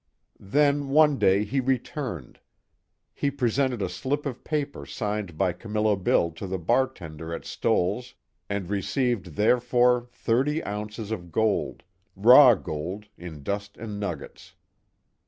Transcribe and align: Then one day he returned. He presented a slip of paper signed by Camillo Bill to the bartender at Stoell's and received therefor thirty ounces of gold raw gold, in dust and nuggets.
Then 0.49 0.89
one 0.89 1.19
day 1.19 1.43
he 1.43 1.59
returned. 1.59 2.39
He 3.13 3.29
presented 3.29 3.83
a 3.83 3.87
slip 3.87 4.25
of 4.25 4.43
paper 4.43 4.83
signed 4.83 5.37
by 5.37 5.53
Camillo 5.53 5.95
Bill 5.95 6.31
to 6.31 6.47
the 6.47 6.57
bartender 6.57 7.35
at 7.35 7.45
Stoell's 7.45 8.15
and 8.49 8.67
received 8.67 9.35
therefor 9.35 10.07
thirty 10.11 10.63
ounces 10.63 11.11
of 11.11 11.31
gold 11.31 11.83
raw 12.15 12.55
gold, 12.55 13.09
in 13.15 13.43
dust 13.43 13.77
and 13.77 13.99
nuggets. 13.99 14.55